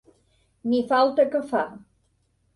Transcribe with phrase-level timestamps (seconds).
[0.71, 1.63] Ni falta que fa.